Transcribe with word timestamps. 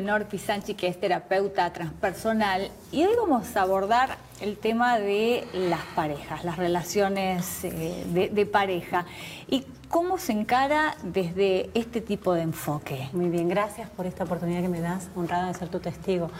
Nor 0.00 0.26
Pisanchi, 0.26 0.74
que 0.74 0.86
es 0.86 0.98
terapeuta 0.98 1.72
transpersonal, 1.72 2.70
y 2.92 3.04
hoy 3.04 3.14
vamos 3.18 3.56
a 3.56 3.62
abordar 3.62 4.16
el 4.40 4.56
tema 4.56 4.98
de 4.98 5.46
las 5.52 5.82
parejas, 5.94 6.44
las 6.44 6.56
relaciones 6.56 7.64
eh, 7.64 8.30
de, 8.32 8.46
pareja, 8.46 9.06
y 9.48 9.64
cómo 9.88 10.18
se 10.18 10.32
encara 10.32 10.96
desde 11.02 11.70
este 11.74 12.00
tipo 12.00 12.34
de 12.34 12.42
enfoque. 12.42 13.08
Muy 13.12 13.28
bien, 13.28 13.48
gracias 13.48 13.90
por 13.90 14.06
esta 14.06 14.24
oportunidad 14.24 14.62
que 14.62 14.68
me 14.68 14.80
das, 14.80 15.08
honrada 15.14 15.48
de 15.48 15.54
ser 15.54 15.68
tu 15.68 15.80
testigo. 15.80 16.30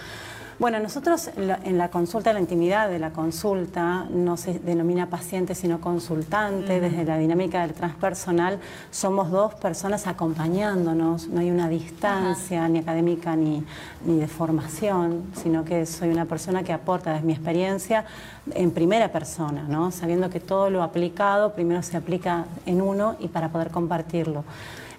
Bueno, 0.61 0.79
nosotros 0.79 1.31
en 1.39 1.79
la, 1.79 1.89
consulta, 1.89 2.35
la 2.35 2.39
intimidad 2.39 2.91
de 2.91 2.99
la 2.99 3.15
consulta, 3.15 4.05
no 4.11 4.37
se 4.37 4.59
denomina 4.59 5.07
paciente 5.07 5.55
sino 5.55 5.81
consultante, 5.81 6.83
desde 6.83 7.07
la 7.07 7.17
dinámica 7.17 7.63
del 7.63 7.73
transpersonal 7.73 8.59
somos 8.91 9.31
dos 9.31 9.55
personas 9.55 10.07
acompañándonos, 10.07 11.29
no 11.29 11.41
hay 11.41 11.51
una 11.51 11.67
distancia 11.71 12.69
ni 12.69 12.81
académica 12.81 13.35
ni, 13.37 13.65
ni 14.05 14.19
de 14.19 14.29
formación, 14.29 15.31
sino 15.33 15.65
que 15.65 15.87
soy 15.87 16.11
una 16.11 16.27
persona 16.27 16.63
que 16.63 16.75
aporta 16.75 17.15
desde 17.15 17.25
mi 17.25 17.33
experiencia 17.33 18.05
en 18.53 18.71
primera 18.71 19.11
persona, 19.11 19.65
¿no? 19.67 19.91
sabiendo 19.91 20.29
que 20.29 20.41
todo 20.41 20.69
lo 20.69 20.83
aplicado 20.83 21.55
primero 21.55 21.83
se 21.83 21.97
aplica 21.97 22.45
en 22.67 22.83
uno 22.83 23.17
y 23.19 23.29
para 23.29 23.49
poder 23.49 23.71
compartirlo. 23.71 24.45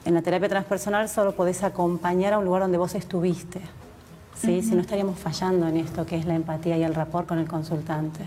En 0.06 0.16
la 0.16 0.24
terapia 0.24 0.50
transpersonal 0.50 1.08
solo 1.08 1.36
podés 1.36 1.62
acompañar 1.62 2.34
a 2.34 2.40
un 2.40 2.46
lugar 2.46 2.64
donde 2.64 2.80
vos 2.80 2.96
estuviste. 2.96 3.62
¿Sí? 4.42 4.62
si 4.62 4.76
no 4.76 4.82
estaríamos 4.82 5.20
fallando 5.20 5.68
en 5.68 5.78
esto 5.78 6.06
que 6.06 6.18
es 6.18 6.26
la 6.26 6.36
empatía 6.36 6.78
y 6.78 6.84
el 6.84 6.96
rapport 6.96 7.28
con 7.28 7.40
el 7.40 7.48
consultante. 7.48 8.26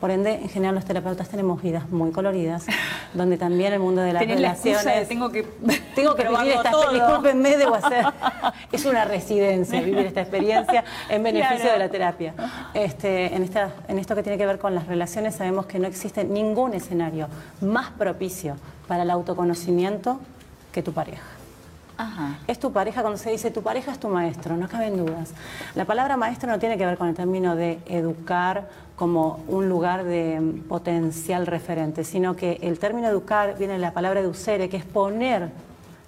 Por 0.00 0.12
ende, 0.12 0.34
en 0.34 0.48
general 0.48 0.76
los 0.76 0.84
terapeutas 0.84 1.28
tenemos 1.28 1.60
vidas 1.60 1.90
muy 1.90 2.12
coloridas, 2.12 2.66
donde 3.14 3.36
también 3.36 3.72
el 3.72 3.80
mundo 3.80 4.00
de 4.00 4.12
las 4.12 4.24
relaciones... 4.24 5.08
tengo 5.08 5.30
que, 5.30 5.42
tengo 5.94 6.14
que 6.14 6.28
vivir 6.28 6.52
esta 6.52 6.70
discúlpenme, 6.92 7.56
debo 7.56 7.74
hacer... 7.74 8.06
Es 8.70 8.84
una 8.84 9.04
residencia 9.04 9.80
vivir 9.80 10.06
esta 10.06 10.20
experiencia 10.20 10.84
en 11.08 11.22
beneficio 11.22 11.72
de 11.72 11.78
la 11.78 11.88
terapia. 11.88 12.34
Este, 12.74 13.34
en, 13.34 13.42
esta, 13.42 13.72
en 13.88 13.98
esto 13.98 14.14
que 14.14 14.22
tiene 14.22 14.36
que 14.36 14.46
ver 14.46 14.58
con 14.58 14.74
las 14.74 14.86
relaciones, 14.86 15.36
sabemos 15.36 15.66
que 15.66 15.78
no 15.78 15.88
existe 15.88 16.24
ningún 16.24 16.74
escenario 16.74 17.28
más 17.60 17.90
propicio 17.90 18.56
para 18.86 19.02
el 19.02 19.10
autoconocimiento 19.10 20.20
que 20.70 20.82
tu 20.82 20.92
pareja. 20.92 21.37
Es 22.46 22.58
tu 22.58 22.72
pareja, 22.72 23.02
cuando 23.02 23.18
se 23.18 23.30
dice 23.30 23.50
tu 23.50 23.62
pareja 23.62 23.92
es 23.92 23.98
tu 23.98 24.08
maestro, 24.08 24.56
no 24.56 24.68
caben 24.68 24.96
dudas. 24.96 25.32
La 25.74 25.84
palabra 25.84 26.16
maestro 26.16 26.50
no 26.50 26.58
tiene 26.58 26.78
que 26.78 26.86
ver 26.86 26.96
con 26.96 27.08
el 27.08 27.14
término 27.14 27.56
de 27.56 27.80
educar 27.86 28.68
como 28.96 29.40
un 29.48 29.68
lugar 29.68 30.04
de 30.04 30.62
potencial 30.68 31.46
referente, 31.46 32.04
sino 32.04 32.36
que 32.36 32.58
el 32.62 32.78
término 32.78 33.08
educar 33.08 33.56
viene 33.58 33.74
de 33.74 33.78
la 33.78 33.92
palabra 33.92 34.20
educere, 34.20 34.68
que 34.68 34.76
es 34.76 34.84
poner 34.84 35.50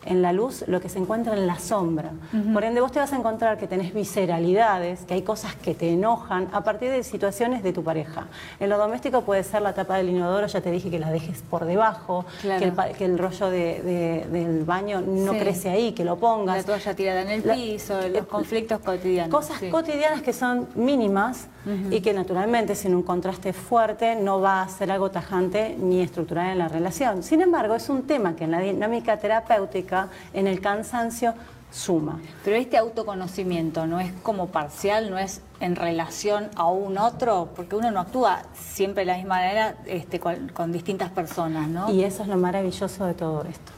en 0.05 0.23
la 0.23 0.33
luz 0.33 0.65
lo 0.67 0.81
que 0.81 0.89
se 0.89 0.99
encuentra 0.99 1.35
en 1.35 1.47
la 1.47 1.59
sombra. 1.59 2.13
Por 2.53 2.65
ende, 2.65 2.81
vos 2.81 2.93
te 2.93 2.99
vas 2.99 3.13
a 3.13 3.17
encontrar 3.17 3.59
que 3.59 3.67
tenés 3.67 3.93
visceralidades, 3.93 5.01
que 5.01 5.15
hay 5.15 5.23
cosas 5.23 5.55
que 5.55 5.75
te 5.75 5.93
enojan 5.93 6.49
a 6.53 6.63
partir 6.63 6.91
de 6.91 7.03
situaciones 7.03 7.63
de 7.63 7.73
tu 7.73 7.83
pareja. 7.83 8.27
En 8.59 8.71
lo 8.71 8.79
doméstico 8.79 9.23
puede 9.23 9.45
ser 9.45 9.63
la 9.63 9.75
tapa 9.75 9.97
del 9.97 10.11
inodoro, 10.11 10.47
ya 10.47 10.61
te 10.61 10.71
dije 10.71 10.91
que 10.91 10.99
la 10.99 11.11
dejes 11.11 11.43
por 11.43 11.65
debajo, 11.65 12.25
que, 12.43 13.05
el, 13.05 13.19
rollo 13.19 13.51
del 13.51 14.65
baño 14.65 15.01
no 15.01 15.33
crece 15.33 15.71
ahí, 15.71 15.93
que 15.93 16.05
lo 16.05 16.17
pongas. 16.17 16.59
La 16.59 16.63
toalla 16.65 16.95
tirada 16.95 17.23
en 17.23 17.31
el 17.31 17.43
piso, 17.43 17.99
los 18.09 18.27
conflictos 18.27 18.81
cotidianos. 18.81 19.31
Cosas 19.31 19.61
cotidianas 19.71 20.23
que 20.23 20.33
son 20.33 20.69
mínimas 20.75 21.49
y 21.91 22.01
que 22.01 22.13
naturalmente 22.13 22.75
sin 22.75 22.95
un 22.95 23.03
contraste 23.03 23.53
fuerte 23.53 24.17
no 24.17 24.41
va 24.41 24.63
a 24.63 24.69
ser 24.69 24.91
algo 24.91 25.11
tajante 25.11 25.77
ni 25.79 26.01
estructural 26.01 26.53
en 26.53 26.59
la 26.59 26.69
relación. 26.69 27.23
Sin 27.23 27.43
embargo, 27.43 27.75
es 27.75 27.89
un 27.89 28.03
tema 28.07 28.35
que 28.35 28.45
en 28.45 28.51
la 28.51 28.61
dinámica 28.61 29.19
terapéutica, 29.19 29.90
en 30.33 30.47
el 30.47 30.61
cansancio, 30.61 31.35
suma. 31.71 32.21
Pero 32.45 32.57
este 32.57 32.77
autoconocimiento 32.77 33.87
no 33.87 34.01
es 34.01 34.13
como 34.23 34.49
parcial, 34.49 35.11
no 35.11 35.19
es 35.19 35.41
en 35.61 35.77
relación 35.77 36.49
a 36.57 36.67
un 36.67 36.99
otro, 36.99 37.51
porque 37.55 37.77
uno 37.77 37.91
no 37.91 38.01
actúa 38.01 38.43
siempre 38.55 39.03
de 39.03 39.07
la 39.07 39.17
misma 39.17 39.37
manera 39.37 39.77
este, 39.87 40.19
con, 40.21 40.73
distintas 40.73 41.11
personas, 41.11 41.69
¿no? 41.69 41.91
Y 41.91 42.03
eso 42.03 42.23
es 42.23 42.29
lo 42.29 42.37
maravilloso 42.37 43.05
de 43.07 43.15
todo 43.15 43.45
esto. 43.45 43.73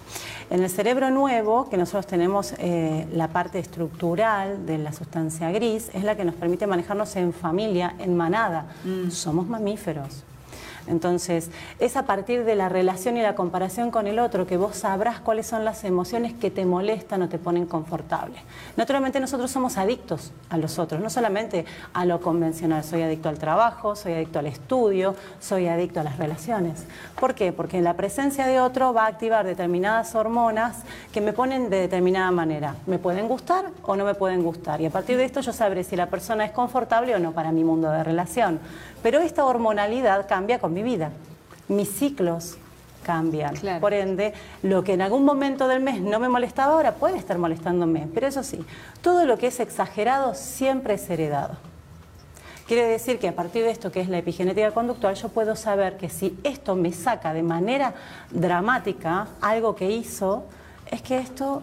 En 0.50 0.62
el 0.62 0.68
cerebro 0.68 1.10
nuevo, 1.10 1.68
que 1.70 1.76
nosotros 1.76 2.06
tenemos 2.06 2.54
eh, 2.58 3.08
la 3.12 3.28
parte 3.28 3.58
estructural 3.58 4.66
de 4.66 4.78
la 4.78 4.92
sustancia 4.92 5.50
gris, 5.50 5.90
es 5.94 6.04
la 6.04 6.16
que 6.16 6.24
nos 6.24 6.34
permite 6.34 6.66
manejarnos 6.66 7.16
en 7.16 7.32
familia, 7.32 7.94
en 7.98 8.16
manada. 8.16 8.66
Mm. 8.84 9.10
Somos 9.10 9.46
mamíferos. 9.46 10.24
Entonces, 10.86 11.50
es 11.78 11.96
a 11.96 12.04
partir 12.04 12.44
de 12.44 12.54
la 12.54 12.68
relación 12.68 13.16
y 13.16 13.22
la 13.22 13.34
comparación 13.34 13.90
con 13.90 14.06
el 14.06 14.18
otro 14.18 14.46
que 14.46 14.56
vos 14.56 14.76
sabrás 14.76 15.20
cuáles 15.20 15.46
son 15.46 15.64
las 15.64 15.84
emociones 15.84 16.32
que 16.32 16.50
te 16.50 16.64
molestan 16.66 17.22
o 17.22 17.28
te 17.28 17.38
ponen 17.38 17.66
confortable. 17.66 18.36
Naturalmente 18.76 19.20
nosotros 19.20 19.50
somos 19.50 19.78
adictos 19.78 20.32
a 20.50 20.56
los 20.56 20.78
otros, 20.78 21.00
no 21.00 21.10
solamente 21.10 21.64
a 21.92 22.04
lo 22.04 22.20
convencional. 22.20 22.84
Soy 22.84 23.02
adicto 23.02 23.28
al 23.28 23.38
trabajo, 23.38 23.94
soy 23.94 24.14
adicto 24.14 24.38
al 24.38 24.46
estudio, 24.46 25.14
soy 25.40 25.68
adicto 25.68 26.00
a 26.00 26.04
las 26.04 26.18
relaciones. 26.18 26.84
¿Por 27.18 27.34
qué? 27.34 27.52
Porque 27.52 27.80
la 27.80 27.94
presencia 27.94 28.46
de 28.46 28.60
otro 28.60 28.92
va 28.92 29.04
a 29.04 29.08
activar 29.08 29.46
determinadas 29.46 30.14
hormonas 30.14 30.82
que 31.12 31.20
me 31.20 31.32
ponen 31.32 31.70
de 31.70 31.80
determinada 31.80 32.30
manera. 32.30 32.74
Me 32.86 32.98
pueden 32.98 33.28
gustar 33.28 33.66
o 33.82 33.96
no 33.96 34.04
me 34.04 34.14
pueden 34.14 34.42
gustar. 34.42 34.80
Y 34.80 34.86
a 34.86 34.90
partir 34.90 35.16
de 35.16 35.24
esto 35.24 35.40
yo 35.40 35.52
sabré 35.52 35.84
si 35.84 35.96
la 35.96 36.06
persona 36.06 36.44
es 36.44 36.50
confortable 36.50 37.14
o 37.14 37.18
no 37.18 37.32
para 37.32 37.52
mi 37.52 37.64
mundo 37.64 37.90
de 37.90 38.02
relación. 38.02 38.60
Pero 39.02 39.20
esta 39.20 39.44
hormonalidad 39.44 40.28
cambia 40.28 40.58
con 40.58 40.71
mi 40.72 40.82
vida. 40.82 41.12
Mis 41.68 41.88
ciclos 41.90 42.56
cambian. 43.02 43.54
Por 43.80 43.92
ende, 43.92 44.32
lo 44.62 44.84
que 44.84 44.94
en 44.94 45.02
algún 45.02 45.24
momento 45.24 45.68
del 45.68 45.80
mes 45.80 46.00
no 46.00 46.18
me 46.18 46.28
molestaba 46.28 46.74
ahora 46.74 46.94
puede 46.94 47.18
estar 47.18 47.38
molestándome. 47.38 48.08
Pero 48.14 48.26
eso 48.26 48.42
sí, 48.42 48.64
todo 49.00 49.24
lo 49.26 49.38
que 49.38 49.48
es 49.48 49.60
exagerado 49.60 50.34
siempre 50.34 50.94
es 50.94 51.10
heredado. 51.10 51.56
Quiere 52.66 52.86
decir 52.86 53.18
que 53.18 53.28
a 53.28 53.34
partir 53.34 53.64
de 53.64 53.70
esto 53.70 53.90
que 53.90 54.00
es 54.00 54.08
la 54.08 54.18
epigenética 54.18 54.70
conductual, 54.70 55.14
yo 55.14 55.28
puedo 55.28 55.56
saber 55.56 55.96
que 55.96 56.08
si 56.08 56.38
esto 56.44 56.74
me 56.76 56.92
saca 56.92 57.34
de 57.34 57.42
manera 57.42 57.94
dramática 58.30 59.26
algo 59.40 59.74
que 59.74 59.90
hizo, 59.90 60.44
es 60.90 61.02
que 61.02 61.18
esto 61.18 61.62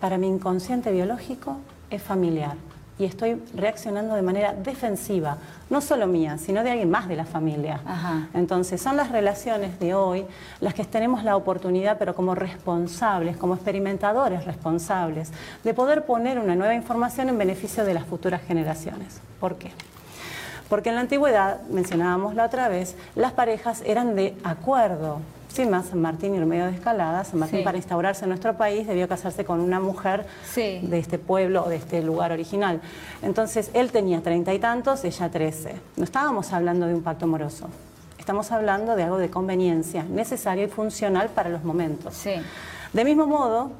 para 0.00 0.16
mi 0.16 0.26
inconsciente 0.26 0.90
biológico 0.90 1.58
es 1.90 2.02
familiar 2.02 2.56
y 2.98 3.04
estoy 3.04 3.40
reaccionando 3.54 4.14
de 4.14 4.22
manera 4.22 4.52
defensiva, 4.54 5.38
no 5.70 5.80
solo 5.80 6.06
mía, 6.06 6.36
sino 6.38 6.64
de 6.64 6.70
alguien 6.70 6.90
más 6.90 7.08
de 7.08 7.16
la 7.16 7.24
familia. 7.24 7.80
Entonces, 8.34 8.82
son 8.82 8.96
las 8.96 9.10
relaciones 9.10 9.78
de 9.78 9.94
hoy 9.94 10.26
las 10.60 10.74
que 10.74 10.84
tenemos 10.84 11.22
la 11.22 11.36
oportunidad, 11.36 11.98
pero 11.98 12.14
como 12.14 12.34
responsables, 12.34 13.36
como 13.36 13.54
experimentadores 13.54 14.44
responsables, 14.44 15.30
de 15.62 15.74
poder 15.74 16.06
poner 16.06 16.38
una 16.38 16.56
nueva 16.56 16.74
información 16.74 17.28
en 17.28 17.38
beneficio 17.38 17.84
de 17.84 17.94
las 17.94 18.04
futuras 18.04 18.42
generaciones. 18.42 19.20
¿Por 19.38 19.56
qué? 19.56 19.70
Porque 20.68 20.88
en 20.88 20.96
la 20.96 21.02
antigüedad, 21.02 21.62
mencionábamos 21.70 22.34
la 22.34 22.44
otra 22.44 22.68
vez, 22.68 22.96
las 23.14 23.32
parejas 23.32 23.82
eran 23.86 24.16
de 24.16 24.36
acuerdo, 24.44 25.20
San 25.66 26.00
Martín 26.00 26.34
y 26.34 26.38
el 26.38 26.46
medio 26.46 26.66
de 26.66 26.72
escalada. 26.72 27.24
San 27.24 27.40
Martín 27.40 27.64
para 27.64 27.76
instaurarse 27.76 28.24
en 28.24 28.28
nuestro 28.28 28.56
país 28.56 28.86
debió 28.86 29.08
casarse 29.08 29.44
con 29.44 29.58
una 29.58 29.80
mujer 29.80 30.26
de 30.54 30.98
este 30.98 31.18
pueblo 31.18 31.64
o 31.64 31.68
de 31.68 31.76
este 31.76 32.00
lugar 32.00 32.30
original. 32.30 32.80
Entonces 33.22 33.70
él 33.74 33.90
tenía 33.90 34.22
treinta 34.22 34.54
y 34.54 34.60
tantos, 34.60 35.04
ella 35.04 35.28
trece. 35.30 35.74
No 35.96 36.04
estábamos 36.04 36.52
hablando 36.52 36.86
de 36.86 36.94
un 36.94 37.02
pacto 37.02 37.24
amoroso. 37.24 37.68
Estamos 38.18 38.52
hablando 38.52 38.94
de 38.94 39.02
algo 39.02 39.18
de 39.18 39.30
conveniencia, 39.30 40.04
necesario 40.04 40.64
y 40.64 40.68
funcional 40.68 41.30
para 41.30 41.48
los 41.48 41.64
momentos. 41.64 42.22
De 42.92 43.04
mismo 43.04 43.26
modo, 43.26 43.72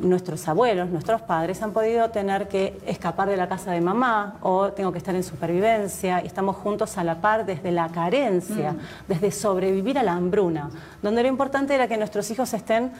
nuestros 0.00 0.46
abuelos, 0.48 0.88
nuestros 0.90 1.22
padres 1.22 1.60
han 1.62 1.72
podido 1.72 2.10
tener 2.10 2.48
que 2.48 2.78
escapar 2.86 3.28
de 3.28 3.36
la 3.36 3.48
casa 3.48 3.72
de 3.72 3.80
mamá 3.80 4.36
o 4.42 4.72
tengo 4.72 4.92
que 4.92 4.98
estar 4.98 5.14
en 5.14 5.24
supervivencia 5.24 6.22
y 6.22 6.26
estamos 6.26 6.56
juntos 6.56 6.98
a 6.98 7.04
la 7.04 7.16
par 7.20 7.44
desde 7.44 7.72
la 7.72 7.88
carencia, 7.88 8.72
mm. 8.72 8.78
desde 9.08 9.30
sobrevivir 9.32 9.98
a 9.98 10.02
la 10.02 10.12
hambruna, 10.12 10.70
donde 11.02 11.22
lo 11.22 11.28
importante 11.28 11.74
era 11.74 11.88
que 11.88 11.96
nuestros 11.96 12.30
hijos 12.30 12.52
estén 12.54 12.92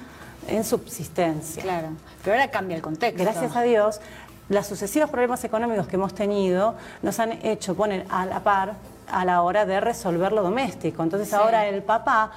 en 0.48 0.64
subsistencia. 0.64 1.62
Claro, 1.62 1.88
pero 2.24 2.36
ahora 2.36 2.50
cambia 2.50 2.76
el 2.76 2.82
contexto. 2.82 3.22
Gracias 3.22 3.54
a 3.54 3.62
Dios, 3.62 4.00
los 4.48 4.66
sucesivos 4.66 5.10
problemas 5.10 5.44
económicos 5.44 5.86
que 5.86 5.96
hemos 5.96 6.14
tenido 6.14 6.74
nos 7.02 7.18
han 7.20 7.32
hecho 7.44 7.74
poner 7.74 8.06
a 8.10 8.26
la 8.26 8.40
par 8.40 8.74
a 9.10 9.24
la 9.24 9.42
hora 9.42 9.66
de 9.66 9.80
resolver 9.80 10.32
lo 10.32 10.42
doméstico. 10.42 11.02
Entonces 11.02 11.32
ahora 11.32 11.66
el 11.66 11.82
papá 11.82 12.32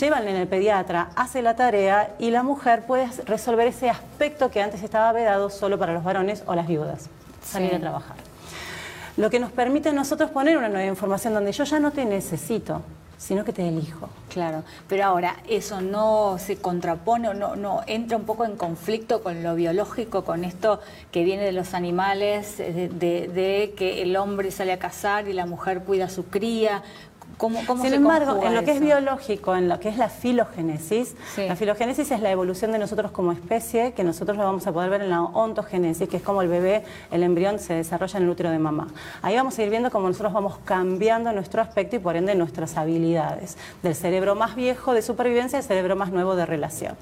llevan 0.00 0.28
en 0.28 0.36
el 0.36 0.48
pediatra, 0.48 1.10
hace 1.16 1.42
la 1.42 1.56
tarea 1.56 2.14
y 2.18 2.30
la 2.30 2.42
mujer 2.42 2.84
puede 2.86 3.08
resolver 3.24 3.66
ese 3.66 3.90
aspecto 3.90 4.50
que 4.50 4.62
antes 4.62 4.82
estaba 4.82 5.12
vedado 5.12 5.50
solo 5.50 5.78
para 5.78 5.92
los 5.92 6.04
varones 6.04 6.42
o 6.46 6.54
las 6.54 6.66
viudas, 6.66 7.08
salir 7.44 7.74
a 7.74 7.80
trabajar. 7.80 8.16
Lo 9.16 9.30
que 9.30 9.38
nos 9.38 9.52
permite 9.52 9.90
a 9.90 9.92
nosotros 9.92 10.30
poner 10.30 10.56
una 10.56 10.68
nueva 10.68 10.86
información 10.86 11.34
donde 11.34 11.52
yo 11.52 11.64
ya 11.64 11.78
no 11.78 11.92
te 11.92 12.04
necesito, 12.04 12.82
sino 13.16 13.44
que 13.44 13.52
te 13.52 13.66
elijo. 13.66 14.10
Claro, 14.28 14.64
pero 14.88 15.04
ahora 15.04 15.36
eso 15.48 15.80
no 15.80 16.36
se 16.38 16.56
contrapone 16.56 17.28
o 17.28 17.34
no, 17.34 17.54
no 17.54 17.82
entra 17.86 18.16
un 18.16 18.24
poco 18.24 18.44
en 18.44 18.56
conflicto 18.56 19.22
con 19.22 19.42
lo 19.42 19.54
biológico, 19.54 20.24
con 20.24 20.44
esto 20.44 20.80
que 21.12 21.22
viene 21.22 21.44
de 21.44 21.52
los 21.52 21.74
animales, 21.74 22.58
de, 22.58 22.88
de 22.88 23.74
que 23.76 24.02
el 24.02 24.16
hombre 24.16 24.50
sale 24.50 24.72
a 24.72 24.78
cazar 24.78 25.28
y 25.28 25.32
la 25.32 25.46
mujer 25.46 25.84
cuida 25.84 26.06
a 26.06 26.10
su 26.10 26.26
cría, 26.26 26.82
Sin 27.82 27.94
embargo, 27.94 28.40
en 28.42 28.54
lo 28.54 28.64
que 28.64 28.72
es 28.72 28.80
biológico, 28.80 29.54
en 29.54 29.68
lo 29.68 29.80
que 29.80 29.88
es 29.88 29.96
la 29.96 30.08
filogénesis, 30.08 31.14
la 31.36 31.56
filogénesis 31.56 32.10
es 32.10 32.20
la 32.20 32.30
evolución 32.30 32.72
de 32.72 32.78
nosotros 32.78 33.10
como 33.10 33.32
especie, 33.32 33.92
que 33.92 34.04
nosotros 34.04 34.36
lo 34.36 34.44
vamos 34.44 34.66
a 34.66 34.72
poder 34.72 34.90
ver 34.90 35.02
en 35.02 35.10
la 35.10 35.22
ontogénesis, 35.22 36.08
que 36.08 36.18
es 36.18 36.22
como 36.22 36.42
el 36.42 36.48
bebé, 36.48 36.84
el 37.10 37.22
embrión 37.22 37.58
se 37.58 37.74
desarrolla 37.74 38.18
en 38.18 38.24
el 38.24 38.30
útero 38.30 38.50
de 38.50 38.58
mamá. 38.58 38.88
Ahí 39.22 39.36
vamos 39.36 39.58
a 39.58 39.62
ir 39.62 39.70
viendo 39.70 39.90
cómo 39.90 40.08
nosotros 40.08 40.32
vamos 40.32 40.58
cambiando 40.64 41.32
nuestro 41.32 41.62
aspecto 41.62 41.96
y 41.96 41.98
por 41.98 42.16
ende 42.16 42.34
nuestras 42.34 42.76
habilidades, 42.76 43.56
del 43.82 43.94
cerebro 43.94 44.34
más 44.34 44.54
viejo 44.54 44.94
de 44.94 45.02
supervivencia 45.02 45.58
al 45.58 45.64
cerebro 45.64 45.96
más 45.96 46.10
nuevo 46.10 46.36
de 46.36 46.46
relación. 46.46 46.96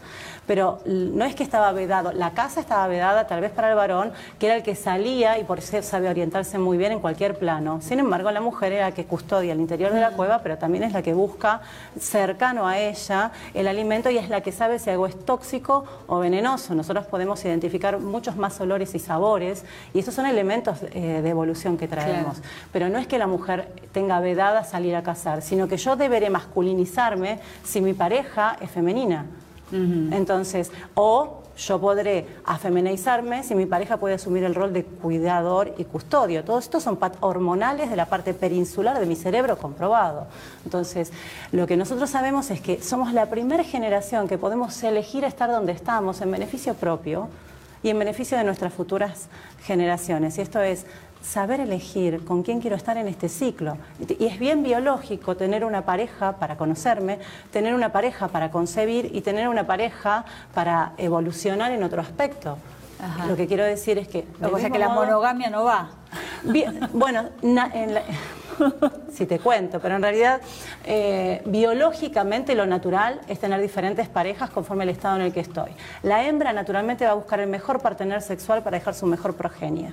Pero 0.47 0.81
no 0.87 1.25
es 1.25 1.35
que 1.35 1.45
estaba 1.45 1.71
vedado, 1.73 2.13
la 2.13 2.33
casa 2.33 2.61
estaba 2.61 2.87
vedada 2.89 3.27
tal 3.27 3.41
vez 3.41 3.53
para 3.53 3.71
el 3.71 3.77
varón, 3.77 4.13
que 4.39 4.47
era 4.47 4.57
el 4.57 4.63
que 4.63 4.75
salía 4.75 5.39
y 5.39 5.45
por 5.45 5.59
eso 5.59 5.81
sabe 5.83 6.09
orientarse 6.09 6.59
muy 6.59 6.77
bien 6.77 6.93
en 6.93 7.01
cualquier 7.01 7.39
plano. 7.39 7.81
Sin 7.81 8.01
embargo, 8.01 8.31
la 8.31 8.41
mujer 8.41 8.73
era 8.73 8.89
la 8.89 8.95
que 8.95 9.05
custodia 9.05 9.53
el 9.53 9.61
interior 9.61 9.93
de 9.93 10.01
la 10.01 10.11
cueva, 10.23 10.39
pero 10.39 10.57
también 10.57 10.85
es 10.85 10.93
la 10.93 11.03
que 11.03 11.15
busca 11.15 11.63
cercano 11.99 12.69
a 12.69 12.79
ella 12.79 13.33
el 13.55 13.67
alimento 13.67 14.09
y 14.09 14.19
es 14.19 14.29
la 14.29 14.41
que 14.41 14.53
sabe 14.53 14.79
si 14.79 14.89
algo 14.89 15.09
es 15.09 15.19
tóxico 15.25 15.85
o 16.07 16.21
venenoso. 16.21 16.77
Nosotros 16.77 17.07
podemos 17.07 17.45
identificar 17.45 17.99
muchos 17.99 18.37
más 18.37 18.61
olores 18.61 18.95
y 18.95 19.01
sabores 19.01 19.65
y 19.93 19.99
esos 19.99 20.15
son 20.15 20.27
elementos 20.27 20.79
eh, 20.93 21.23
de 21.23 21.29
evolución 21.29 21.77
que 21.77 21.89
traemos. 21.89 22.41
Pero 22.73 22.89
no 22.89 22.99
es 22.99 23.09
que 23.09 23.19
la 23.19 23.27
mujer 23.27 23.73
tenga 23.91 24.21
vedada 24.21 24.63
salir 24.63 24.95
a 24.95 25.03
cazar, 25.03 25.43
sino 25.43 25.67
que 25.67 25.77
yo 25.77 25.97
deberé 25.97 26.31
masculinizarme 26.31 27.41
si 27.65 27.81
mi 27.81 27.93
pareja 27.93 28.57
es 28.61 28.71
femenina. 28.71 29.27
Entonces, 29.73 30.71
o 30.95 31.42
yo 31.57 31.81
podré 31.81 32.27
afeminizarme 32.45 33.43
si 33.43 33.55
mi 33.55 33.67
pareja 33.67 33.99
puede 33.99 34.15
asumir 34.15 34.45
el 34.45 34.55
rol 34.55 34.73
de 34.73 34.85
cuidador 34.85 35.75
y 35.79 35.85
custodio. 35.85 36.45
Todo 36.45 36.59
esto 36.59 36.81
son 36.81 36.99
hormonales 37.21 37.91
de 37.91 37.97
la 37.97 38.07
parte 38.07 38.35
peninsular 38.35 38.99
de 38.99 39.07
mi 39.07 39.17
cerebro 39.17 39.59
comprobado. 39.59 40.27
Entonces, 40.65 41.13
lo 41.53 41.67
que 41.67 41.77
nosotros 41.77 42.11
sabemos 42.11 42.51
es 42.51 42.61
que 42.61 42.83
somos 42.83 43.13
la 43.13 43.27
primera 43.27 43.65
generación 43.65 44.29
que 44.29 44.39
podemos 44.39 44.83
elegir 44.83 45.25
estar 45.25 45.51
donde 45.51 45.73
estamos 45.73 46.21
en 46.21 46.31
beneficio 46.31 46.75
propio 46.75 47.29
y 47.83 47.91
en 47.91 47.99
beneficio 47.99 48.39
de 48.39 48.45
nuestras 48.45 48.73
futuras 48.73 49.29
generaciones. 49.65 50.39
Y 50.39 50.41
esto 50.41 50.61
es 50.61 50.87
saber 51.23 51.61
elegir 51.61 52.25
con 52.25 52.43
quién 52.43 52.61
quiero 52.61 52.77
estar 52.77 52.97
en 52.97 53.09
este 53.09 53.29
ciclo. 53.29 53.79
Y 54.19 54.27
es 54.27 54.39
bien 54.39 54.63
biológico 54.63 55.37
tener 55.37 55.65
una 55.65 55.85
pareja 55.85 56.37
para 56.37 56.57
conocerme, 56.57 57.19
tener 57.51 57.75
una 57.75 57.93
pareja 57.93 58.29
para 58.29 58.51
concebir 58.51 59.11
y 59.15 59.21
tener 59.21 59.49
una 59.49 59.67
pareja 59.67 60.25
para 60.53 60.93
evolucionar 60.99 61.73
en 61.73 61.83
otro 61.83 62.01
aspecto. 62.01 62.59
Lo 63.27 63.35
que 63.37 63.49
quiero 63.49 63.65
decir 63.65 63.99
es 63.99 64.07
que... 64.07 64.25
O 64.41 64.59
sea 64.59 64.71
que 64.71 64.79
la 64.79 64.89
monogamia 64.89 65.51
no 65.51 65.65
va. 65.65 65.91
bueno, 66.93 67.31
si 69.13 69.27
te 69.27 69.39
cuento, 69.39 69.81
pero 69.81 69.97
en 69.97 70.03
realidad 70.03 70.41
eh, 70.85 71.43
biológicamente 71.47 72.55
lo 72.55 72.67
natural 72.67 73.21
es 73.27 73.41
tener 73.41 73.61
diferentes 73.61 74.09
parejas 74.09 74.51
conforme 74.51 74.85
el 74.85 74.91
estado 74.91 75.17
en 75.17 75.23
el 75.23 75.33
que 75.33 75.41
estoy. 75.41 75.73
La 76.03 76.25
hembra 76.25 76.53
naturalmente 76.53 77.05
va 77.05 77.13
a 77.13 77.15
buscar 77.15 77.41
el 77.41 77.49
mejor 77.49 77.81
partener 77.81 78.23
sexual 78.23 78.63
para 78.63 78.79
dejar 78.79 78.95
su 78.95 79.07
mejor 79.07 79.35
progenie. 79.35 79.93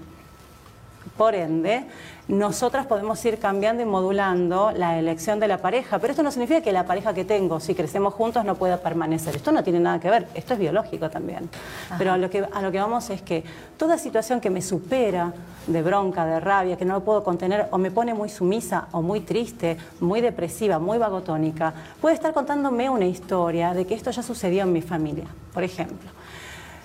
Por 1.18 1.36
ende, 1.36 1.86
nosotras 2.30 2.86
podemos 2.86 3.24
ir 3.26 3.40
cambiando 3.40 3.82
y 3.82 3.86
modulando 3.86 4.72
la 4.72 5.00
elección 5.00 5.40
de 5.40 5.48
la 5.48 5.58
pareja, 5.58 5.98
pero 5.98 6.12
esto 6.12 6.22
no 6.22 6.32
significa 6.32 6.62
que 6.62 6.72
la 6.72 6.86
pareja 6.86 7.14
que 7.14 7.26
tengo, 7.26 7.60
si 7.60 7.74
crecemos 7.74 8.14
juntos, 8.14 8.46
no 8.46 8.56
pueda 8.56 8.78
permanecer. 8.78 9.36
Esto 9.36 9.52
no 9.52 9.64
tiene 9.64 9.80
nada 9.80 10.00
que 10.00 10.10
ver, 10.10 10.28
esto 10.36 10.54
es 10.54 10.60
biológico 10.60 11.10
también. 11.10 11.50
Pero 11.98 12.12
a 12.12 12.18
lo, 12.18 12.30
que, 12.30 12.46
a 12.52 12.62
lo 12.62 12.72
que 12.72 12.80
vamos 12.80 13.10
es 13.10 13.24
que 13.24 13.44
toda 13.78 13.98
situación 13.98 14.40
que 14.40 14.52
me 14.52 14.62
supera 14.62 15.34
de 15.66 15.82
bronca, 15.82 16.26
de 16.26 16.40
rabia, 16.40 16.78
que 16.78 16.86
no 16.86 16.94
lo 16.94 17.04
puedo 17.04 17.24
contener 17.24 17.68
o 17.72 17.78
me 17.78 17.90
pone 17.90 18.14
muy 18.14 18.30
sumisa 18.30 18.88
o 18.92 19.02
muy 19.02 19.22
triste, 19.22 19.78
muy 20.00 20.22
depresiva, 20.22 20.78
muy 20.78 21.00
vagotónica, 21.00 21.74
puede 22.00 22.16
estar 22.16 22.34
contándome 22.34 22.90
una 22.90 23.06
historia 23.06 23.74
de 23.74 23.88
que 23.88 23.96
esto 23.96 24.12
ya 24.12 24.22
sucedió 24.22 24.64
en 24.64 24.74
mi 24.74 24.82
familia, 24.82 25.26
por 25.52 25.64
ejemplo. 25.64 26.19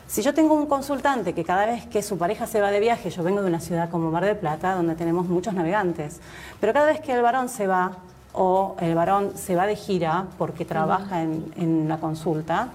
Si 0.06 0.22
yo 0.22 0.34
tengo 0.34 0.54
un 0.54 0.66
consultante 0.66 1.32
que 1.32 1.44
cada 1.44 1.66
vez 1.66 1.86
que 1.86 2.02
su 2.02 2.18
pareja 2.18 2.46
se 2.46 2.60
va 2.60 2.70
de 2.70 2.78
viaje, 2.78 3.10
yo 3.10 3.22
vengo 3.22 3.40
de 3.40 3.48
una 3.48 3.60
ciudad 3.60 3.90
como 3.90 4.10
Mar 4.10 4.24
del 4.24 4.36
Plata, 4.36 4.74
donde 4.74 4.94
tenemos 4.94 5.26
muchos 5.26 5.54
navegantes, 5.54 6.20
pero 6.60 6.72
cada 6.72 6.86
vez 6.86 7.00
que 7.00 7.12
el 7.12 7.22
varón 7.22 7.48
se 7.48 7.66
va 7.66 7.92
o 8.32 8.76
el 8.80 8.94
varón 8.94 9.32
se 9.36 9.56
va 9.56 9.66
de 9.66 9.76
gira 9.76 10.26
porque 10.36 10.64
trabaja 10.64 11.22
en, 11.22 11.52
en 11.56 11.88
la 11.88 11.98
consulta, 11.98 12.68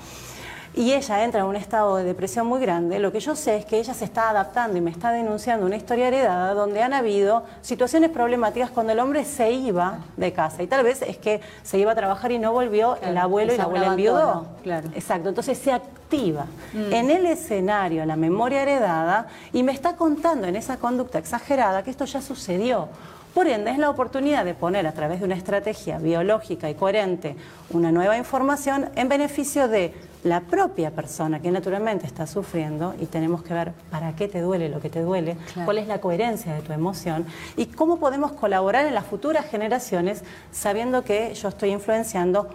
y 0.73 0.93
ella 0.93 1.23
entra 1.23 1.41
en 1.41 1.47
un 1.47 1.55
estado 1.55 1.97
de 1.97 2.03
depresión 2.03 2.45
muy 2.47 2.61
grande, 2.61 2.99
lo 2.99 3.11
que 3.11 3.19
yo 3.19 3.35
sé 3.35 3.57
es 3.57 3.65
que 3.65 3.79
ella 3.79 3.93
se 3.93 4.05
está 4.05 4.29
adaptando 4.29 4.77
y 4.77 4.81
me 4.81 4.91
está 4.91 5.11
denunciando 5.11 5.65
una 5.65 5.75
historia 5.75 6.07
heredada 6.07 6.53
donde 6.53 6.81
han 6.81 6.93
habido 6.93 7.43
situaciones 7.61 8.11
problemáticas 8.11 8.69
cuando 8.69 8.93
el 8.93 8.99
hombre 8.99 9.25
se 9.25 9.51
iba 9.51 9.99
de 10.15 10.31
casa. 10.31 10.61
Y 10.61 10.67
tal 10.67 10.83
vez 10.83 11.01
es 11.01 11.17
que 11.17 11.41
se 11.63 11.79
iba 11.79 11.91
a 11.91 11.95
trabajar 11.95 12.31
y 12.31 12.39
no 12.39 12.51
volvió 12.51 12.97
el 13.01 13.17
abuelo 13.17 13.53
y 13.53 13.57
la 13.57 13.63
abuela 13.63 13.87
enviudó. 13.87 14.47
Claro. 14.63 14.89
Exacto, 14.93 15.29
entonces 15.29 15.57
se 15.57 15.71
activa 15.71 16.45
mm. 16.73 16.93
en 16.93 17.09
el 17.09 17.25
escenario 17.25 18.05
la 18.05 18.15
memoria 18.15 18.61
heredada 18.61 19.27
y 19.51 19.63
me 19.63 19.71
está 19.71 19.95
contando 19.95 20.47
en 20.47 20.55
esa 20.55 20.77
conducta 20.77 21.17
exagerada 21.17 21.83
que 21.83 21.89
esto 21.89 22.05
ya 22.05 22.21
sucedió. 22.21 22.89
Por 23.33 23.47
ende, 23.47 23.71
es 23.71 23.77
la 23.77 23.89
oportunidad 23.89 24.43
de 24.43 24.55
poner 24.55 24.87
a 24.87 24.91
través 24.91 25.19
de 25.19 25.25
una 25.25 25.35
estrategia 25.35 25.99
biológica 25.99 26.69
y 26.69 26.73
coherente 26.73 27.35
una 27.69 27.91
nueva 27.91 28.17
información 28.17 28.89
en 28.95 29.07
beneficio 29.07 29.67
de 29.67 29.93
la 30.23 30.41
propia 30.41 30.91
persona 30.91 31.41
que 31.41 31.51
naturalmente 31.51 32.05
está 32.05 32.27
sufriendo 32.27 32.93
y 32.99 33.05
tenemos 33.05 33.41
que 33.43 33.53
ver 33.53 33.71
para 33.89 34.15
qué 34.15 34.27
te 34.27 34.41
duele 34.41 34.69
lo 34.69 34.81
que 34.81 34.89
te 34.89 35.01
duele, 35.01 35.37
cuál 35.65 35.77
es 35.77 35.87
la 35.87 36.01
coherencia 36.01 36.53
de 36.53 36.61
tu 36.61 36.73
emoción 36.73 37.25
y 37.55 37.67
cómo 37.67 37.99
podemos 37.99 38.33
colaborar 38.33 38.85
en 38.85 38.93
las 38.93 39.05
futuras 39.05 39.45
generaciones 39.45 40.23
sabiendo 40.51 41.03
que 41.03 41.33
yo 41.33 41.47
estoy 41.47 41.69
influenciando 41.69 42.49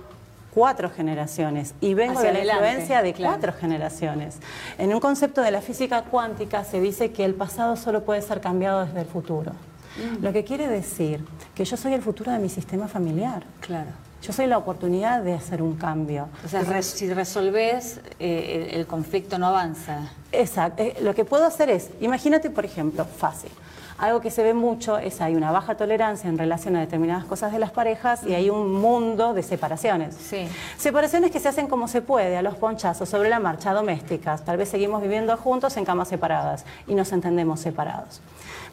cuatro 0.55 0.89
generaciones 0.89 1.75
y 1.81 1.95
vengo 1.95 2.21
de 2.21 2.33
la 2.33 2.45
influencia 2.45 3.03
de 3.03 3.13
cuatro 3.15 3.53
generaciones. 3.53 4.39
En 4.79 4.95
un 4.95 5.01
concepto 5.01 5.43
de 5.43 5.51
la 5.51 5.61
física 5.61 6.03
cuántica 6.03 6.65
se 6.65 6.81
dice 6.81 7.11
que 7.11 7.25
el 7.25 7.35
pasado 7.35 7.77
solo 7.77 8.05
puede 8.05 8.23
ser 8.23 8.41
cambiado 8.41 8.85
desde 8.85 9.01
el 9.01 9.07
futuro. 9.07 9.53
Mm. 9.97 10.23
Lo 10.23 10.33
que 10.33 10.45
quiere 10.45 10.69
decir 10.69 11.25
que 11.55 11.65
yo 11.65 11.77
soy 11.77 11.95
el 11.95 12.03
futuro 12.03 12.31
de 12.31 12.39
mi 12.39 12.49
sistema 12.49 12.89
familiar. 12.89 13.45
Claro. 13.61 13.91
Yo 14.25 14.33
soy 14.33 14.47
la 14.47 14.57
oportunidad 14.57 15.21
de 15.21 15.35
hacer 15.35 15.61
un 15.61 15.77
cambio. 15.77 16.29
O 16.43 16.49
sea, 16.49 16.81
si 16.81 17.13
resolves, 17.13 18.01
eh, 18.19 18.71
el, 18.73 18.87
conflicto 18.87 19.39
no 19.39 19.49
avanza. 19.49 20.13
Exacto. 20.33 20.83
Eh, 20.83 20.97
lo 21.03 21.15
que 21.15 21.27
puedo 21.27 21.45
hacer 21.45 21.69
es, 21.69 21.91
imagínate, 22.01 22.49
por 22.49 22.65
ejemplo, 22.65 23.05
fácil. 23.05 23.51
Algo 23.99 24.23
que 24.23 24.31
se 24.31 24.43
ve 24.43 24.55
mucho 24.55 24.97
es 24.97 25.21
hay 25.21 25.35
una 25.35 25.53
baja 25.53 25.77
tolerancia 25.77 26.31
en 26.31 26.39
relación 26.39 26.75
a 26.75 26.81
determinadas 26.81 27.27
cosas 27.27 27.53
de 27.53 27.59
las 27.59 27.71
parejas 27.71 28.25
y 28.25 28.33
hay 28.33 28.49
un 28.49 28.73
mundo 28.73 29.35
de 29.35 29.43
separaciones. 29.43 30.15
Sí. 30.15 30.49
Separaciones 30.79 31.31
que 31.31 31.39
se 31.39 31.49
hacen 31.49 31.67
como 31.67 31.87
se 31.87 32.01
puede, 32.01 32.39
a 32.39 32.43
los 32.43 32.55
ponchazos, 32.55 33.07
sobre 33.07 33.29
la 33.29 33.41
marcha, 33.41 33.75
domésticas. 33.75 34.43
Tal 34.43 34.57
vez 34.57 34.71
seguimos 34.71 35.03
viviendo 35.03 35.37
juntos 35.37 35.77
en 35.77 35.85
camas 35.85 36.09
separadas 36.09 36.65
y 36.87 36.95
nos 36.95 37.13
entendemos 37.13 37.61
separados. 37.61 38.23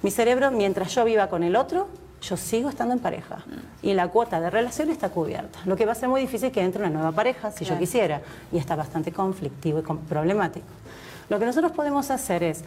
Mi 0.01 0.11
cerebro, 0.11 0.49
mientras 0.49 0.95
yo 0.95 1.03
viva 1.03 1.27
con 1.27 1.43
el 1.43 1.57
otro, 1.57 1.89
yo 2.21 2.37
sigo 2.37 2.69
estando 2.69 2.93
en 2.93 2.99
pareja 2.99 3.43
y 3.81 3.93
la 3.93 4.07
cuota 4.07 4.39
de 4.39 4.49
relación 4.49 4.89
está 4.89 5.09
cubierta. 5.09 5.59
Lo 5.65 5.75
que 5.75 5.85
va 5.85 5.93
a 5.93 5.95
ser 5.95 6.07
muy 6.07 6.21
difícil 6.21 6.51
que 6.51 6.61
entre 6.61 6.81
una 6.81 6.91
nueva 6.91 7.11
pareja 7.11 7.51
si 7.51 7.65
yo 7.65 7.77
quisiera 7.77 8.21
y 8.51 8.57
está 8.57 8.75
bastante 8.75 9.11
conflictivo 9.11 9.79
y 9.79 9.81
problemático. 9.81 10.67
Lo 11.29 11.39
que 11.39 11.45
nosotros 11.45 11.71
podemos 11.71 12.11
hacer 12.11 12.43
es 12.43 12.63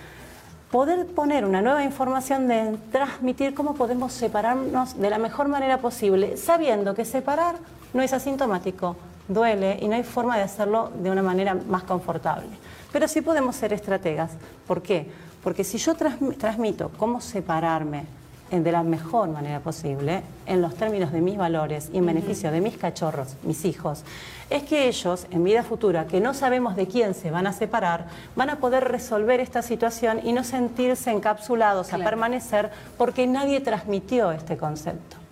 poder 0.70 1.06
poner 1.06 1.44
una 1.44 1.62
nueva 1.62 1.84
información 1.84 2.48
de 2.48 2.76
transmitir 2.90 3.54
cómo 3.54 3.74
podemos 3.74 4.12
separarnos 4.12 4.98
de 4.98 5.08
la 5.08 5.18
mejor 5.18 5.46
manera 5.46 5.78
posible, 5.78 6.36
sabiendo 6.36 6.94
que 6.94 7.04
separar 7.04 7.54
no 7.92 8.02
es 8.02 8.12
asintomático, 8.12 8.96
duele 9.28 9.78
y 9.80 9.86
no 9.86 9.94
hay 9.94 10.02
forma 10.02 10.36
de 10.36 10.42
hacerlo 10.42 10.90
de 11.00 11.12
una 11.12 11.22
manera 11.22 11.54
más 11.54 11.84
confortable. 11.84 12.48
Pero 12.92 13.06
sí 13.06 13.20
podemos 13.20 13.54
ser 13.54 13.72
estrategas. 13.72 14.32
¿Por 14.66 14.82
qué? 14.82 15.08
Porque 15.44 15.62
si 15.62 15.78
yo 15.78 15.94
transmito 15.94 16.90
cómo 16.96 17.20
separarme 17.20 18.06
de 18.50 18.72
la 18.72 18.82
mejor 18.82 19.28
manera 19.30 19.60
posible, 19.60 20.22
en 20.46 20.62
los 20.62 20.74
términos 20.76 21.10
de 21.12 21.20
mis 21.20 21.36
valores 21.36 21.90
y 21.92 21.98
en 21.98 22.06
beneficio 22.06 22.52
de 22.52 22.60
mis 22.60 22.76
cachorros, 22.76 23.36
mis 23.42 23.64
hijos, 23.64 24.04
es 24.50 24.62
que 24.62 24.86
ellos, 24.86 25.26
en 25.30 25.42
vida 25.42 25.62
futura, 25.62 26.06
que 26.06 26.20
no 26.20 26.34
sabemos 26.34 26.76
de 26.76 26.86
quién 26.86 27.14
se 27.14 27.30
van 27.30 27.46
a 27.46 27.52
separar, 27.52 28.06
van 28.36 28.50
a 28.50 28.56
poder 28.56 28.84
resolver 28.84 29.40
esta 29.40 29.62
situación 29.62 30.20
y 30.22 30.32
no 30.32 30.44
sentirse 30.44 31.10
encapsulados 31.10 31.92
a 31.92 31.98
permanecer 31.98 32.70
porque 32.96 33.26
nadie 33.26 33.60
transmitió 33.60 34.30
este 34.30 34.56
concepto. 34.56 35.23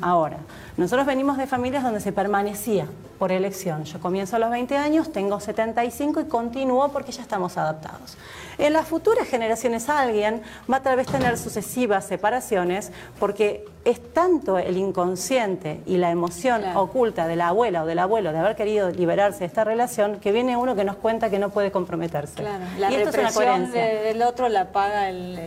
Ahora, 0.00 0.38
nosotros 0.76 1.06
venimos 1.06 1.36
de 1.38 1.46
familias 1.46 1.82
donde 1.82 2.00
se 2.00 2.12
permanecía 2.12 2.86
por 3.18 3.30
elección. 3.32 3.84
Yo 3.84 4.00
comienzo 4.00 4.36
a 4.36 4.38
los 4.38 4.50
20 4.50 4.76
años, 4.76 5.12
tengo 5.12 5.38
75 5.38 6.20
y 6.20 6.24
continúo 6.24 6.88
porque 6.88 7.12
ya 7.12 7.22
estamos 7.22 7.56
adaptados. 7.56 8.16
En 8.58 8.72
las 8.72 8.86
futuras 8.86 9.26
generaciones 9.28 9.88
alguien 9.88 10.42
va 10.70 10.76
a 10.78 10.82
tal 10.82 10.96
vez 10.96 11.06
tener 11.06 11.38
sucesivas 11.38 12.04
separaciones 12.06 12.90
porque 13.18 13.64
es 13.84 14.00
tanto 14.12 14.58
el 14.58 14.76
inconsciente 14.76 15.80
y 15.86 15.96
la 15.96 16.10
emoción 16.10 16.60
Claro. 16.62 16.82
oculta 16.82 17.26
de 17.26 17.36
la 17.36 17.48
abuela 17.48 17.82
o 17.82 17.86
del 17.86 17.98
abuelo 17.98 18.32
de 18.32 18.38
haber 18.38 18.54
querido 18.56 18.90
liberarse 18.90 19.40
de 19.40 19.46
esta 19.46 19.64
relación 19.64 20.20
que 20.20 20.30
viene 20.32 20.56
uno 20.56 20.74
que 20.76 20.84
nos 20.84 20.96
cuenta 20.96 21.30
que 21.30 21.38
no 21.38 21.50
puede 21.50 21.70
comprometerse. 21.72 22.34
Claro, 22.34 22.64
la 22.78 22.90
y 22.90 22.94
esto 22.96 23.08
es 23.10 23.18
una 23.18 23.32
coherencia. 23.32 23.84
de- 23.84 23.94
del 24.02 24.22
otro 24.22 24.48
la 24.48 24.70
paga 24.72 25.08
el- 25.08 25.38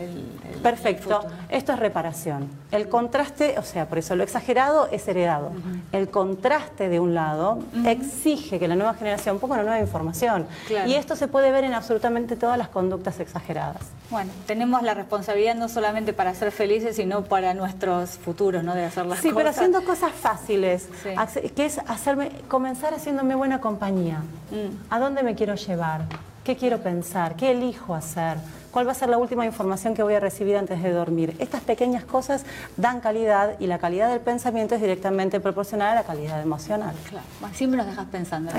Perfecto. 0.65 1.21
Esto 1.49 1.73
es 1.73 1.79
reparación. 1.79 2.49
El 2.71 2.89
contraste, 2.89 3.55
o 3.59 3.63
sea, 3.63 3.87
por 3.87 3.99
eso 3.99 4.15
lo 4.15 4.23
exagerado 4.23 4.87
es 4.91 5.07
heredado. 5.07 5.51
El 5.91 6.09
contraste 6.09 6.89
de 6.89 6.99
un 6.99 7.13
lado 7.13 7.59
exige 7.85 8.57
que 8.59 8.67
la 8.67 8.75
nueva 8.75 8.95
generación 8.95 9.39
ponga 9.39 9.55
una 9.55 9.63
nueva 9.63 9.79
información. 9.79 10.47
Claro. 10.67 10.89
Y 10.89 10.95
esto 10.95 11.15
se 11.15 11.27
puede 11.27 11.51
ver 11.51 11.63
en 11.65 11.73
absolutamente 11.73 12.35
todas 12.35 12.57
las 12.57 12.69
conductas 12.69 13.19
exageradas. 13.19 13.83
Bueno, 14.09 14.31
tenemos 14.47 14.81
la 14.83 14.93
responsabilidad 14.93 15.55
no 15.55 15.69
solamente 15.69 16.13
para 16.13 16.33
ser 16.33 16.51
felices, 16.51 16.95
sino 16.95 17.23
para 17.23 17.53
nuestros 17.53 18.11
futuros, 18.11 18.63
¿no? 18.63 18.73
De 18.73 18.85
hacer 18.85 19.05
las 19.05 19.19
Sí, 19.19 19.29
cosas. 19.29 19.37
pero 19.37 19.49
haciendo 19.49 19.83
cosas 19.83 20.11
fáciles, 20.11 20.89
Sí. 21.03 21.09
Que 21.55 21.65
es 21.65 21.77
hacerme, 21.87 22.31
comenzar 22.47 22.93
haciéndome 22.93 23.35
buena 23.35 23.59
compañía. 23.61 24.19
Mm. 24.51 24.91
¿A 24.93 24.99
dónde 24.99 25.23
me 25.23 25.35
quiero 25.35 25.55
llevar? 25.55 26.01
¿Qué 26.45 26.55
quiero 26.55 26.77
pensar? 26.77 27.35
¿Qué 27.35 27.49
elijo 27.49 27.95
hacer? 27.95 28.37
¿Cuál 28.69 28.87
va 28.87 28.91
a 28.91 28.93
ser 28.93 29.09
la 29.09 29.17
última 29.17 29.47
información 29.47 29.95
que 29.95 30.03
voy 30.03 30.13
a 30.13 30.19
recibir 30.19 30.57
antes 30.57 30.83
de 30.83 30.91
dormir? 30.91 31.35
Estas 31.39 31.61
pequeñas 31.61 32.03
cosas 32.03 32.45
dan 32.77 32.99
calidad 32.99 33.59
y 33.59 33.65
la 33.65 33.79
calidad 33.79 34.11
del 34.11 34.19
pensamiento 34.19 34.75
es 34.75 34.81
directamente 34.81 35.39
proporcional 35.39 35.93
a 35.93 35.95
la 35.95 36.03
calidad 36.03 36.39
emocional. 36.39 36.93
Claro, 37.09 37.25
siempre 37.55 37.77
nos 37.77 37.87
dejas 37.87 38.05
pensando. 38.11 38.51